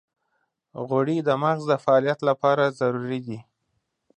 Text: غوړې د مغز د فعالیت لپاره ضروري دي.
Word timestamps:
غوړې 0.87 1.17
د 1.27 1.29
مغز 1.43 1.63
د 1.71 1.73
فعالیت 1.83 2.19
لپاره 2.29 2.63
ضروري 2.79 3.19
دي. 3.27 3.39